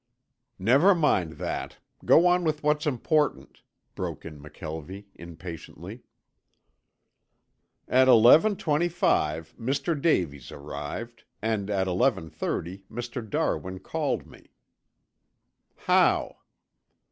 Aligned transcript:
"Never 0.57 0.95
mind 0.95 1.33
that. 1.33 1.77
Go 2.05 2.25
on 2.25 2.43
with 2.43 2.63
what's 2.63 2.87
important," 2.87 3.61
broke 3.93 4.25
in 4.25 4.41
McKelvie, 4.41 5.05
impatiently. 5.13 6.01
"At 7.87 8.07
eleven 8.07 8.55
twenty 8.55 8.89
five 8.89 9.53
Mr. 9.59 9.93
Davies 10.01 10.51
arrived, 10.51 11.23
and 11.39 11.69
at 11.69 11.85
eleven 11.87 12.31
thirty 12.31 12.83
Mr. 12.91 13.21
Darwin 13.29 13.77
called 13.77 14.25
me." 14.25 14.49
"How?" 15.75 16.37